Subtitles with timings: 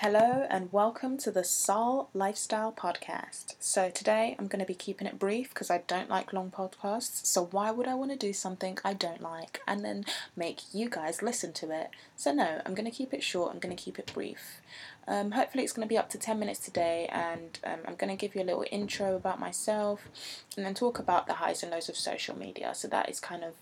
[0.00, 3.56] Hello and welcome to the Sol Lifestyle Podcast.
[3.58, 7.26] So, today I'm going to be keeping it brief because I don't like long podcasts.
[7.26, 10.04] So, why would I want to do something I don't like and then
[10.36, 11.90] make you guys listen to it?
[12.14, 14.60] So, no, I'm going to keep it short, I'm going to keep it brief.
[15.08, 18.16] Um, hopefully, it's going to be up to 10 minutes today, and um, I'm going
[18.16, 20.08] to give you a little intro about myself
[20.56, 22.72] and then talk about the highs and lows of social media.
[22.72, 23.54] So, that is kind of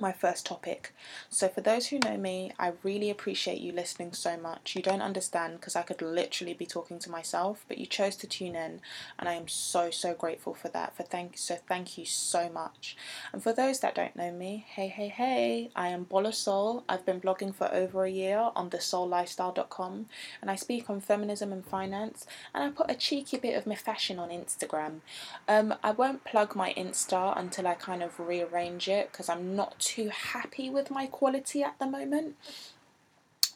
[0.00, 0.94] my first topic.
[1.28, 4.74] So, for those who know me, I really appreciate you listening so much.
[4.74, 8.26] You don't understand because I could literally be talking to myself, but you chose to
[8.26, 8.80] tune in,
[9.18, 10.96] and I am so so grateful for that.
[10.96, 12.96] For thank so thank you so much.
[13.32, 16.84] And for those that don't know me, hey hey hey, I am Bola Sol.
[16.88, 20.06] I've been blogging for over a year on thesollifestyle.com,
[20.40, 23.74] and I speak on feminism and finance, and I put a cheeky bit of my
[23.74, 25.00] fashion on Instagram.
[25.48, 29.81] Um, I won't plug my Insta until I kind of rearrange it because I'm not
[29.82, 32.36] too happy with my quality at the moment.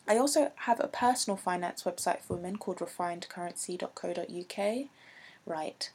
[0.09, 4.89] I also have a personal finance website for women called refinedcurrency.co.uk.
[5.47, 5.91] Right.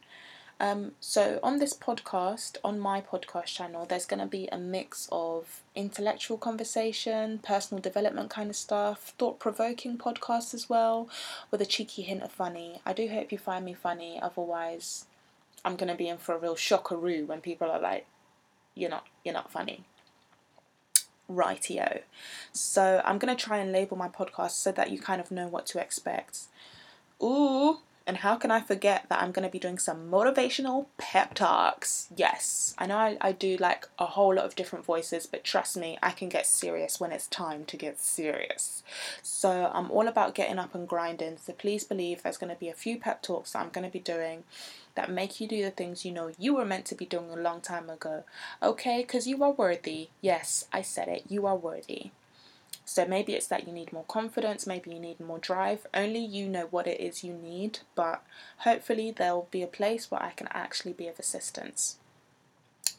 [0.59, 5.09] Um, so, on this podcast, on my podcast channel, there's going to be a mix
[5.11, 11.09] of intellectual conversation, personal development kind of stuff, thought provoking podcasts as well,
[11.49, 12.79] with a cheeky hint of funny.
[12.85, 15.07] I do hope you find me funny, otherwise,
[15.65, 18.05] I'm going to be in for a real shockaroo when people are like,
[18.75, 19.85] you're not, you're not funny
[21.29, 22.01] rightio.
[22.51, 25.47] So I'm going to try and label my podcast so that you kind of know
[25.47, 26.47] what to expect.
[27.21, 31.33] Ooh, and how can I forget that I'm going to be doing some motivational pep
[31.33, 32.09] talks?
[32.15, 35.77] Yes, I know I, I do like a whole lot of different voices, but trust
[35.77, 38.83] me, I can get serious when it's time to get serious.
[39.21, 41.37] So I'm all about getting up and grinding.
[41.37, 43.91] So please believe there's going to be a few pep talks that I'm going to
[43.91, 44.43] be doing
[44.95, 47.35] that make you do the things you know you were meant to be doing a
[47.35, 48.23] long time ago.
[48.61, 50.09] Okay, because you are worthy.
[50.21, 51.25] Yes, I said it.
[51.29, 52.11] You are worthy.
[52.91, 55.87] So maybe it's that you need more confidence, maybe you need more drive.
[55.93, 58.21] Only you know what it is you need, but
[58.57, 61.99] hopefully there'll be a place where I can actually be of assistance.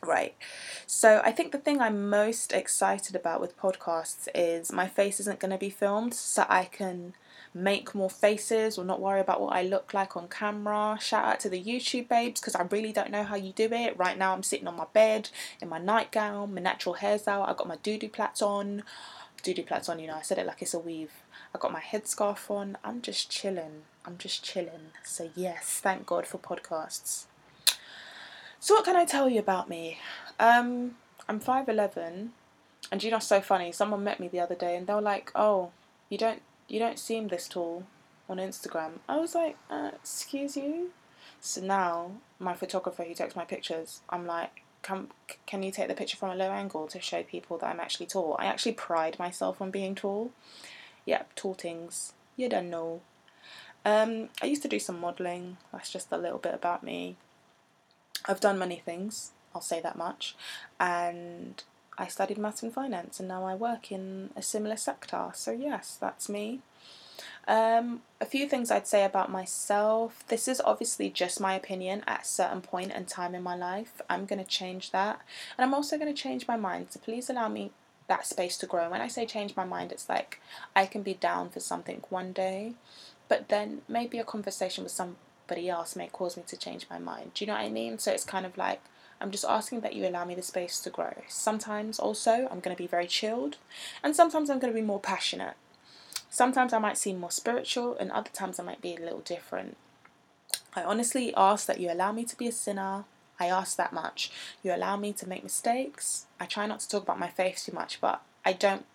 [0.03, 0.35] Right.
[0.87, 5.41] So I think the thing I'm most excited about with podcasts is my face isn't
[5.41, 7.13] going to be filmed, so I can
[7.53, 10.97] make more faces or not worry about what I look like on camera.
[11.03, 13.99] Shout out to the YouTube babes because I really don't know how you do it.
[13.99, 15.29] Right now I'm sitting on my bed
[15.61, 18.85] in my nightgown, my natural hair's out, I got my doo doo plaits on.
[19.43, 21.13] Doo doo plaits on, you know, I said it like it's a weave.
[21.55, 22.79] I got my headscarf on.
[22.85, 23.83] I'm just chilling.
[24.05, 24.93] I'm just chilling.
[25.05, 27.25] So yes, thank God for podcasts.
[28.61, 29.99] So what can I tell you about me?
[30.39, 30.97] Um,
[31.29, 32.29] I'm 5'11
[32.91, 35.33] and you know so funny, someone met me the other day and they were like,
[35.35, 35.71] Oh,
[36.09, 37.85] you don't you don't seem this tall
[38.29, 38.93] on Instagram.
[39.09, 40.91] I was like, uh, excuse you?
[41.41, 45.09] So now my photographer who takes my pictures, I'm like, can,
[45.47, 48.07] can you take the picture from a low angle to show people that I'm actually
[48.07, 48.37] tall?
[48.39, 50.31] I actually pride myself on being tall.
[51.07, 52.13] Yep, tall things.
[52.37, 53.01] You don't know.
[53.85, 55.57] Um, I used to do some modelling.
[55.73, 57.17] That's just a little bit about me.
[58.27, 60.37] I've done many things, I'll say that much.
[60.79, 61.63] And
[61.99, 65.31] I studied maths and finance and now I work in a similar sector.
[65.35, 66.61] So, yes, that's me.
[67.49, 70.25] Um, a few things I'd say about myself.
[70.29, 74.01] This is obviously just my opinion at a certain point and time in my life.
[74.09, 75.21] I'm going to change that.
[75.57, 76.89] And I'm also going to change my mind.
[76.91, 77.73] So, please allow me
[78.09, 78.91] that space to grow.
[78.91, 80.41] When I say change my mind, it's like
[80.77, 82.75] I can be down for something one day,
[83.29, 87.33] but then maybe a conversation with somebody else may cause me to change my mind.
[87.35, 87.99] Do you know what I mean?
[87.99, 88.83] So, it's kind of like
[89.21, 91.15] I'm just asking that you allow me the space to grow.
[91.29, 93.57] Sometimes also I'm going to be very chilled,
[94.03, 95.55] and sometimes I'm going to be more passionate.
[96.33, 99.77] Sometimes I might seem more spiritual, and other times I might be a little different.
[100.75, 103.05] I honestly ask that you allow me to be a sinner.
[103.39, 104.31] I ask that much.
[104.63, 106.25] You allow me to make mistakes.
[106.41, 108.87] I try not to talk about my faith too much, but I don't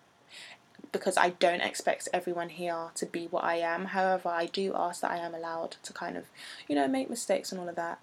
[0.90, 3.84] because I don't expect everyone here to be what I am.
[3.84, 6.24] However, I do ask that I am allowed to kind of,
[6.66, 8.00] you know, make mistakes and all of that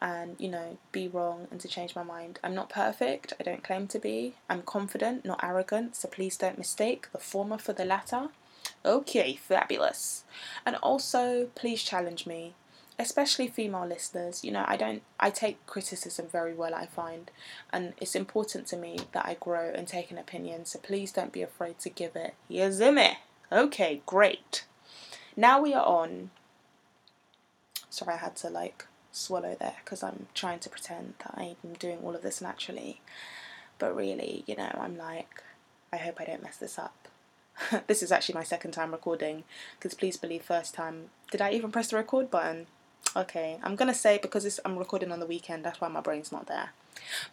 [0.00, 3.62] and you know be wrong and to change my mind i'm not perfect i don't
[3.62, 7.84] claim to be i'm confident not arrogant so please don't mistake the former for the
[7.84, 8.28] latter
[8.84, 10.24] okay fabulous.
[10.64, 12.54] And also please challenge me
[12.98, 14.44] especially female listeners.
[14.44, 17.30] You know i don't i take criticism very well i find.
[17.72, 21.32] And it's important to me that i grow and take an opinion so please don't
[21.32, 23.16] be afraid to give it yazime
[23.50, 24.64] okay great.
[25.36, 26.30] Now we are on.
[27.88, 31.98] Sorry i had to like swallow there because I'm trying to pretend that I'm doing
[32.02, 33.00] all of this naturally.
[33.78, 35.42] But really, you know, I'm like,
[35.92, 37.08] I hope I don't mess this up.
[37.86, 39.44] this is actually my second time recording
[39.78, 42.66] because please believe, first time, did I even press the record button?
[43.16, 46.46] Okay, I'm gonna say because I'm recording on the weekend, that's why my brain's not
[46.46, 46.70] there.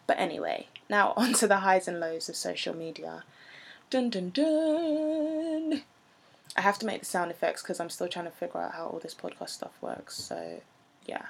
[0.06, 3.24] But anyway, now on to the highs and lows of social media.
[3.90, 5.82] Dun dun dun!
[6.56, 8.86] I have to make the sound effects because I'm still trying to figure out how
[8.86, 10.16] all this podcast stuff works.
[10.16, 10.60] So,
[11.06, 11.26] yeah.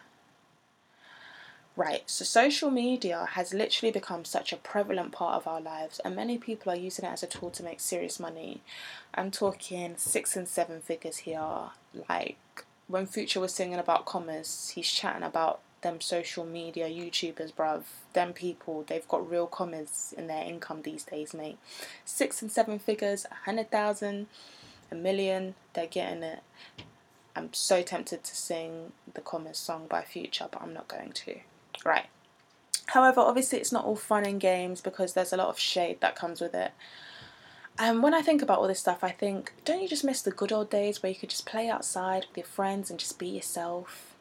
[1.79, 6.17] Right, so social media has literally become such a prevalent part of our lives, and
[6.17, 8.63] many people are using it as a tool to make serious money.
[9.15, 11.71] I'm talking six and seven figures here.
[12.09, 17.85] Like when Future was singing about commas, he's chatting about them social media YouTubers, bruv.
[18.13, 21.59] Them people, they've got real commas in their income these days, mate.
[22.05, 24.27] Six and seven figures, a hundred thousand,
[24.91, 26.41] a million, they're getting it.
[27.37, 31.37] I'm so tempted to sing the commas song by Future, but I'm not going to.
[31.85, 32.07] Right.
[32.87, 36.17] However, obviously, it's not all fun and games because there's a lot of shade that
[36.17, 36.73] comes with it.
[37.79, 40.31] And when I think about all this stuff, I think, don't you just miss the
[40.31, 43.29] good old days where you could just play outside with your friends and just be
[43.29, 44.17] yourself?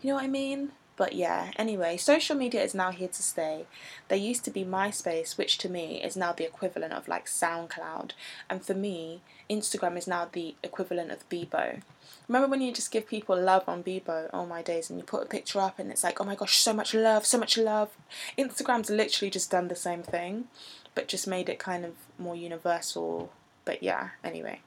[0.00, 0.72] You know what I mean?
[1.00, 3.64] But yeah, anyway, social media is now here to stay.
[4.08, 8.10] There used to be MySpace, which to me is now the equivalent of like SoundCloud.
[8.50, 11.80] And for me, Instagram is now the equivalent of Bebo.
[12.28, 14.28] Remember when you just give people love on Bebo?
[14.34, 16.58] Oh my days, and you put a picture up and it's like, oh my gosh,
[16.58, 17.96] so much love, so much love.
[18.36, 20.48] Instagram's literally just done the same thing,
[20.94, 23.32] but just made it kind of more universal.
[23.64, 24.60] But yeah, anyway.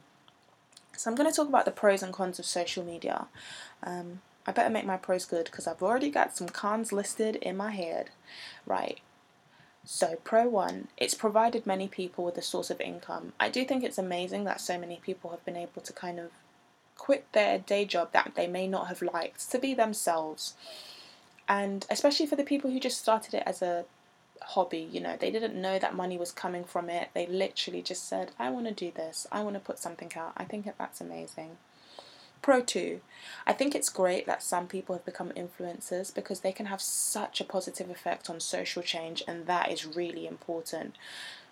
[0.97, 3.27] So I'm going to talk about the pros and cons of social media.
[3.83, 7.55] Um, I better make my pros good because I've already got some cons listed in
[7.55, 8.09] my head.
[8.65, 8.99] Right.
[9.85, 13.33] So, pro one, it's provided many people with a source of income.
[13.39, 16.31] I do think it's amazing that so many people have been able to kind of
[16.97, 20.53] quit their day job that they may not have liked to be themselves.
[21.49, 23.83] And especially for the people who just started it as a
[24.41, 27.09] hobby, you know, they didn't know that money was coming from it.
[27.13, 30.33] They literally just said, I want to do this, I want to put something out.
[30.37, 31.57] I think that that's amazing.
[32.43, 33.01] Pro 2.
[33.47, 37.41] I think it's great that some people have become influencers because they can have such
[37.41, 40.97] a positive effect on social change, and that is really important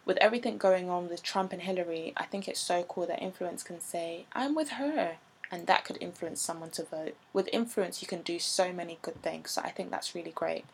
[0.06, 3.64] with everything going on with Trump and Hillary, I think it's so cool that influence
[3.64, 5.18] can say, I'm with her
[5.52, 7.16] and that could influence someone to vote.
[7.34, 10.66] With influence, you can do so many good things, so I think that's really great.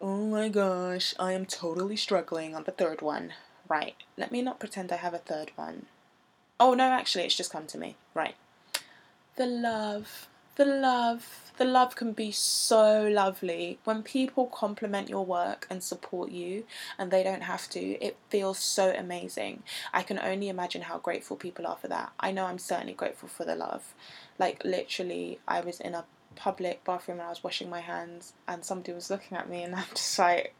[0.00, 3.32] Oh my gosh, I am totally struggling on the third one.
[3.68, 5.86] Right, let me not pretend I have a third one.
[6.60, 7.96] Oh no, actually, it's just come to me.
[8.14, 8.36] Right.
[9.36, 10.28] The love.
[10.56, 11.52] The love.
[11.56, 13.78] The love can be so lovely.
[13.84, 16.64] When people compliment your work and support you
[16.98, 19.62] and they don't have to it feels so amazing.
[19.92, 22.12] I can only imagine how grateful people are for that.
[22.18, 23.94] I know i'm certainly grateful for the love.
[24.38, 26.04] Like literally i was in a
[26.34, 29.76] public bathroom and i was washing my hands and somebody was looking at me and
[29.76, 30.54] i'm just like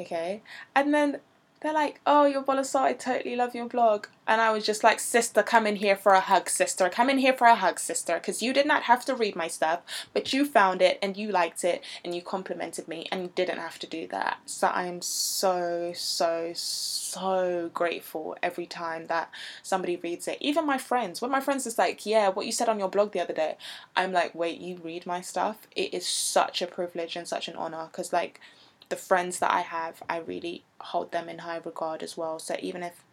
[0.00, 0.42] okay.
[0.74, 1.20] And then
[1.60, 4.06] they're like, oh, your Bola Sol, I totally love your blog.
[4.28, 6.88] And I was just like, sister, come in here for a hug, sister.
[6.88, 8.14] Come in here for a hug, sister.
[8.14, 9.80] Because you did not have to read my stuff,
[10.12, 13.58] but you found it and you liked it and you complimented me and you didn't
[13.58, 14.38] have to do that.
[14.46, 19.30] So I'm so, so, so grateful every time that
[19.62, 20.38] somebody reads it.
[20.40, 21.20] Even my friends.
[21.20, 23.56] When my friends is like, yeah, what you said on your blog the other day,
[23.96, 25.66] I'm like, wait, you read my stuff?
[25.74, 27.88] It is such a privilege and such an honor.
[27.90, 28.40] Because, like,
[28.88, 32.38] the friends that I have, I really hold them in high regard as well.
[32.38, 33.04] So even if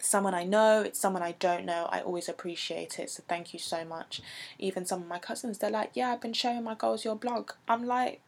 [0.00, 3.10] someone I know, it's someone I don't know, I always appreciate it.
[3.10, 4.20] So thank you so much.
[4.58, 7.52] Even some of my cousins, they're like, Yeah, I've been showing my girls your blog.
[7.68, 8.20] I'm like,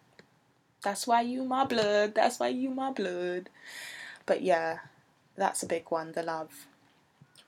[0.82, 2.14] That's why you my blood.
[2.14, 3.50] That's why you my blood.
[4.25, 4.79] But yeah,
[5.37, 6.67] that's a big one, the love.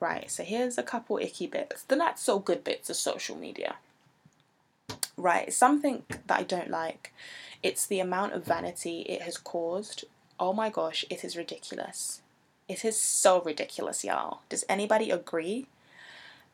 [0.01, 1.83] Right, so here's a couple icky bits.
[1.83, 3.77] The not so good bits of social media.
[5.19, 7.13] Right, something that I don't like
[7.63, 10.05] it's the amount of vanity it has caused.
[10.39, 12.23] Oh my gosh, it is ridiculous.
[12.69, 14.41] It is so ridiculous, y'all.
[14.49, 15.67] Does anybody agree?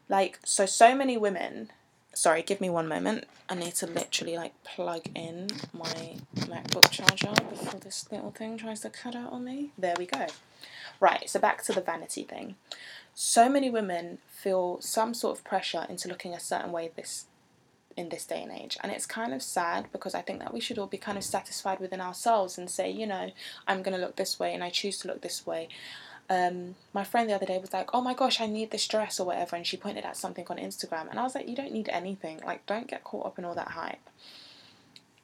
[0.08, 1.70] Like, so, so many women.
[2.14, 3.26] Sorry, give me one moment.
[3.48, 8.80] I need to literally like plug in my MacBook charger before this little thing tries
[8.80, 9.72] to cut out on me.
[9.76, 10.26] There we go.
[11.00, 12.54] Right, so back to the vanity thing.
[13.14, 17.26] So many women feel some sort of pressure into looking a certain way this
[17.96, 18.76] in this day and age.
[18.82, 21.24] And it's kind of sad because I think that we should all be kind of
[21.24, 23.30] satisfied within ourselves and say, you know,
[23.66, 25.68] I'm going to look this way and I choose to look this way.
[26.30, 29.20] Um, my friend the other day was like, oh my gosh, I need this dress
[29.20, 29.56] or whatever.
[29.56, 31.10] And she pointed at something on Instagram.
[31.10, 32.40] And I was like, you don't need anything.
[32.44, 34.08] Like, don't get caught up in all that hype.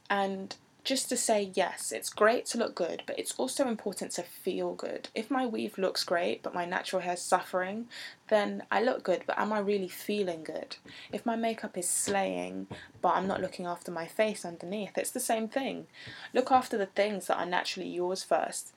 [0.08, 4.22] And just to say yes, it's great to look good, but it's also important to
[4.22, 5.08] feel good.
[5.14, 7.88] If my weave looks great, but my natural hair's suffering,
[8.28, 10.76] then I look good, but am I really feeling good?
[11.12, 12.66] If my makeup is slaying,
[13.02, 15.86] but I'm not looking after my face underneath, it's the same thing.
[16.32, 18.72] Look after the things that are naturally yours first.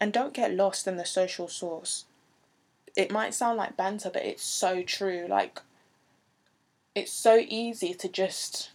[0.00, 2.06] And don't get lost in the social source.
[2.96, 5.26] It might sound like banter, but it's so true.
[5.28, 5.60] Like,
[6.94, 8.70] it's so easy to just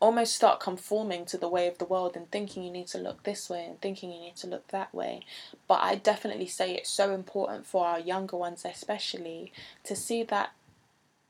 [0.00, 3.24] almost start conforming to the way of the world and thinking you need to look
[3.24, 5.22] this way and thinking you need to look that way.
[5.66, 9.52] But I definitely say it's so important for our younger ones, especially,
[9.84, 10.52] to see that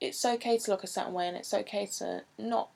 [0.01, 2.69] it's okay to look a certain way and it's okay to not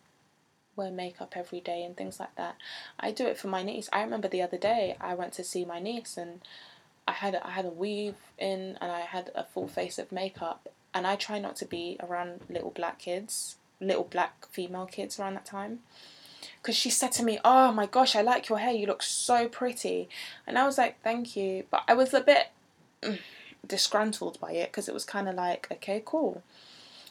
[0.74, 2.56] wear makeup every day and things like that.
[2.98, 3.90] I do it for my niece.
[3.92, 6.40] I remember the other day I went to see my niece and
[7.06, 10.68] I had I had a weave in and I had a full face of makeup
[10.94, 15.34] and I try not to be around little black kids little black female kids around
[15.34, 15.80] that time.
[16.60, 19.48] Because she said to me, Oh my gosh, I like your hair, you look so
[19.48, 20.08] pretty.
[20.46, 21.64] And I was like, Thank you.
[21.70, 22.48] But I was a bit
[23.02, 23.18] mm,
[23.66, 26.42] disgruntled by it because it was kind of like, Okay, cool.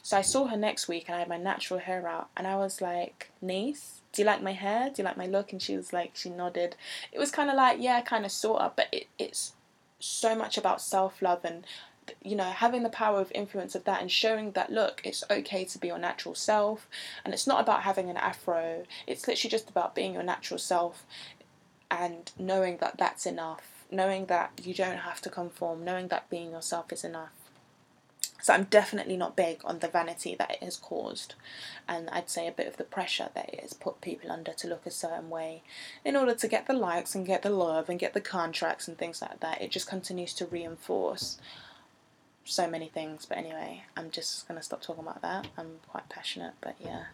[0.02, 2.56] So I saw her next week and I had my natural hair out and I
[2.56, 4.90] was like, Niece, do you like my hair?
[4.90, 5.52] Do you like my look?
[5.52, 6.74] And she was like, she nodded.
[7.12, 9.52] It was kind of like, yeah, kind of sort of, but it, it's
[10.00, 11.64] so much about self love and
[12.22, 15.64] you know having the power of influence of that and showing that look it's okay
[15.64, 16.88] to be your natural self.
[17.24, 18.84] And it's not about having an afro.
[19.06, 21.04] It's literally just about being your natural self
[21.90, 23.84] and knowing that that's enough.
[23.90, 25.84] Knowing that you don't have to conform.
[25.84, 27.32] Knowing that being yourself is enough.
[28.42, 31.36] So I'm definitely not big on the vanity that it has caused,
[31.86, 34.66] and I'd say a bit of the pressure that it has put people under to
[34.66, 35.62] look a certain way.
[36.04, 38.98] In order to get the likes and get the love and get the contracts and
[38.98, 39.62] things like that.
[39.62, 41.38] It just continues to reinforce
[42.44, 43.26] so many things.
[43.26, 45.48] But anyway, I'm just gonna stop talking about that.
[45.56, 47.04] I'm quite passionate, but yeah,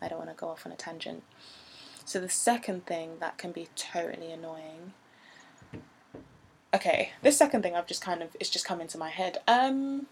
[0.00, 1.22] I don't want to go off on a tangent.
[2.04, 4.92] So the second thing that can be totally annoying.
[6.74, 9.38] Okay, this second thing I've just kind of it's just come into my head.
[9.48, 10.06] Um,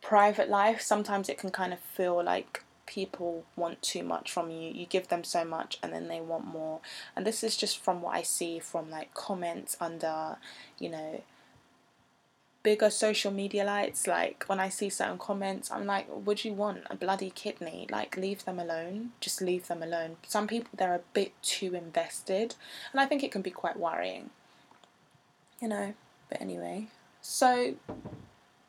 [0.00, 0.80] private life.
[0.80, 4.70] Sometimes it can kind of feel like people want too much from you.
[4.72, 6.80] You give them so much and then they want more.
[7.14, 10.36] And this is just from what I see from like comments under,
[10.78, 11.22] you know,
[12.62, 16.82] bigger social media lights like when i see certain comments i'm like would you want
[16.90, 17.86] a bloody kidney?
[17.90, 19.12] Like leave them alone.
[19.20, 20.16] Just leave them alone.
[20.26, 22.54] Some people they're a bit too invested
[22.92, 24.30] and i think it can be quite worrying
[25.60, 25.94] you know?
[26.28, 26.88] But anyway.
[27.20, 27.74] So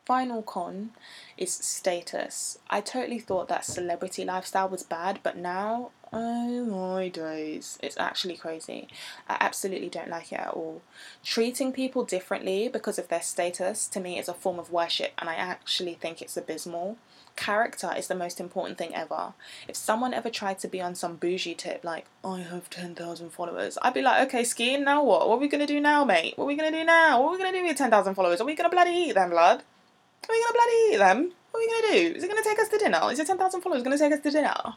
[0.06, 0.92] final con
[1.38, 2.60] is status.
[2.70, 7.80] I totally thought that celebrity lifestyle was bad but now Oh my days.
[7.82, 8.90] It's actually crazy.
[9.30, 10.82] I absolutely don't like it at all.
[11.24, 15.30] Treating people differently because of their status to me is a form of worship, and
[15.30, 16.98] I actually think it's abysmal.
[17.38, 19.34] Character is the most important thing ever.
[19.70, 23.78] If someone ever tried to be on some bougie tip, like, I have 10,000 followers,
[23.82, 25.30] I'd be like, okay, skiing, now what?
[25.30, 26.38] What are we gonna do now, mate?
[26.38, 27.22] What are we gonna do now?
[27.22, 28.42] What are we gonna do with 10,000 followers?
[28.42, 29.60] Are we gonna bloody eat them, blood?
[29.60, 31.32] Are we gonna bloody eat them?
[31.52, 32.18] What are we gonna do?
[32.18, 33.00] Is it gonna take us to dinner?
[33.12, 34.76] Is your 10,000 followers gonna take us to dinner?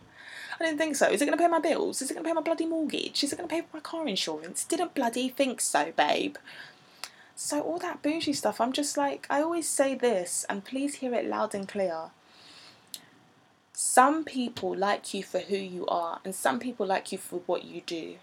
[0.61, 1.09] I didn't think so.
[1.09, 2.01] Is it going to pay my bills?
[2.01, 3.25] Is it going to pay my bloody mortgage?
[3.25, 4.65] Is it going to pay for my car insurance?
[4.65, 6.37] Didn't bloody think so, babe.
[7.37, 11.13] So, all that bougie stuff, I'm just like, I always say this, and please hear
[11.15, 12.11] it loud and clear.
[13.73, 17.65] Some people like you for who you are, and some people like you for what
[17.65, 18.17] you do.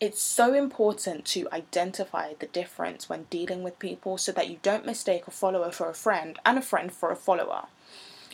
[0.00, 4.86] It's so important to identify the difference when dealing with people so that you don't
[4.86, 7.66] mistake a follower for a friend and a friend for a follower.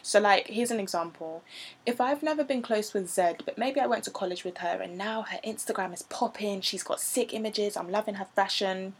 [0.02, 1.42] So, like, here's an example.
[1.86, 4.80] If I've never been close with Zed, but maybe I went to college with her
[4.80, 8.94] and now her Instagram is popping, she's got sick images, I'm loving her fashion.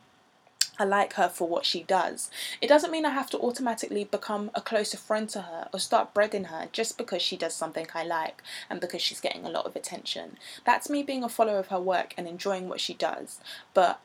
[0.81, 2.31] I like her for what she does.
[2.61, 6.15] It doesn't mean I have to automatically become a closer friend to her or start
[6.15, 9.67] breading her just because she does something I like and because she's getting a lot
[9.67, 10.39] of attention.
[10.65, 13.41] That's me being a follower of her work and enjoying what she does.
[13.75, 13.99] But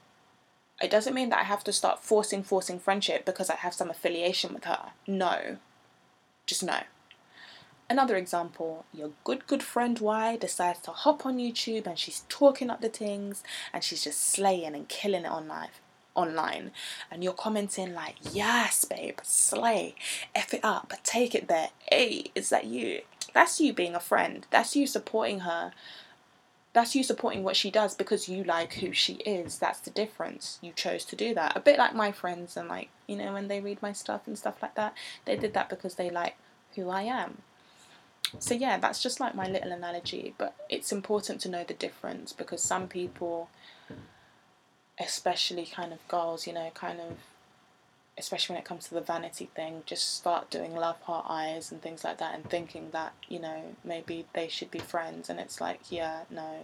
[0.81, 3.91] it doesn't mean that I have to start forcing, forcing friendship because I have some
[3.91, 4.93] affiliation with her.
[5.05, 5.57] No.
[6.45, 6.79] Just no.
[7.89, 12.69] Another example, your good, good friend Y decides to hop on YouTube and she's talking
[12.69, 15.81] up the things and she's just slaying and killing it on live
[16.15, 16.71] online.
[17.11, 19.95] And you're commenting like yes babe slay.
[20.33, 20.93] F it up.
[21.03, 21.69] Take it there.
[21.89, 23.01] Hey is that you?
[23.33, 24.45] That's you being a friend.
[24.49, 25.71] That's you supporting her
[26.73, 29.59] that's you supporting what she does because you like who she is.
[29.59, 30.57] That's the difference.
[30.61, 31.55] You chose to do that.
[31.55, 34.37] A bit like my friends and like you know when they read my stuff and
[34.37, 36.35] stuff like that they did that because they like
[36.75, 37.37] who i am.
[38.39, 42.33] So yeah, that's just like my little analogy, but it's important to know the difference
[42.33, 43.49] because some people
[44.99, 47.17] especially kind of girls, you know, kind of
[48.17, 51.81] especially when it comes to the vanity thing, just start doing love heart eyes and
[51.81, 55.59] things like that and thinking that, you know, maybe they should be friends and it's
[55.59, 56.59] like, yeah, no,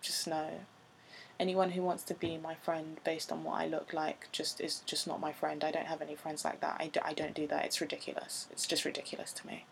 [0.00, 0.50] just no.
[1.38, 4.80] Anyone who wants to be my friend based on what I look like just is
[4.86, 5.62] just not my friend.
[5.62, 6.76] I don't have any friends like that.
[6.80, 7.64] I, do, I don't do that.
[7.64, 8.48] It's ridiculous.
[8.50, 9.64] It's just ridiculous to me.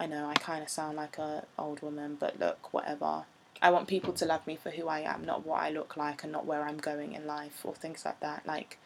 [0.00, 3.24] I know I kind of sound like a old woman, but look, whatever.
[3.62, 6.22] I want people to love me for who I am, not what I look like
[6.24, 8.46] and not where I'm going in life or things like that.
[8.46, 8.78] Like,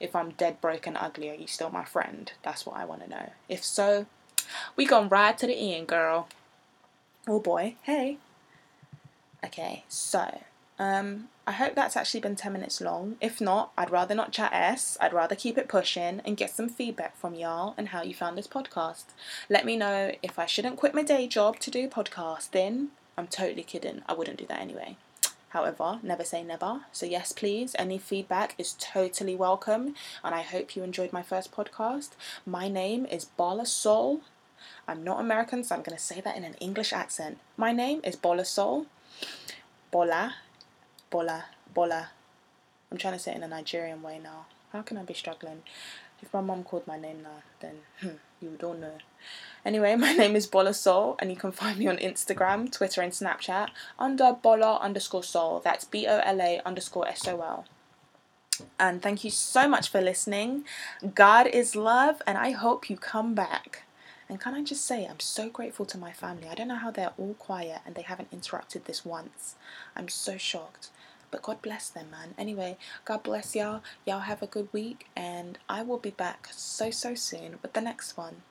[0.00, 2.32] if I'm dead, broken, ugly, are you still my friend?
[2.42, 3.30] That's what I want to know.
[3.48, 4.06] If so,
[4.76, 6.28] we gonna ride to the end, girl.
[7.28, 8.18] Oh boy, hey.
[9.44, 10.40] Okay, so
[10.78, 13.16] um, I hope that's actually been 10 minutes long.
[13.20, 14.96] If not, I'd rather not chat s.
[15.00, 18.38] I'd rather keep it pushing and get some feedback from y'all and how you found
[18.38, 19.04] this podcast.
[19.50, 22.88] Let me know if I shouldn't quit my day job to do podcasting.
[23.18, 24.02] I'm totally kidding.
[24.08, 24.96] I wouldn't do that anyway.
[25.50, 26.82] However, never say never.
[26.92, 29.94] So, yes, please, any feedback is totally welcome.
[30.22, 32.10] And I hope you enjoyed my first podcast.
[32.46, 34.20] My name is Bola Sol.
[34.86, 37.38] I'm not American, so I'm going to say that in an English accent.
[37.56, 38.86] My name is Bola Sol.
[39.90, 40.36] Bola,
[41.10, 42.10] Bola, Bola.
[42.90, 44.46] I'm trying to say it in a Nigerian way now.
[44.72, 45.62] How can I be struggling?
[46.22, 48.94] If my mom called my name now, then hmm, you would all know.
[49.64, 53.12] Anyway, my name is Bola Sol, and you can find me on Instagram, Twitter, and
[53.12, 53.68] Snapchat
[53.98, 55.60] under Bola underscore Sol.
[55.60, 57.64] That's B O L A underscore S O L.
[58.78, 60.64] And thank you so much for listening.
[61.14, 63.84] God is love, and I hope you come back.
[64.30, 66.46] And can I just say, I'm so grateful to my family.
[66.48, 69.56] I don't know how they're all quiet and they haven't interrupted this once.
[69.96, 70.90] I'm so shocked.
[71.30, 72.34] But God bless them, man.
[72.38, 73.82] Anyway, God bless y'all.
[74.06, 77.80] Y'all have a good week, and I will be back so, so soon with the
[77.80, 78.42] next one.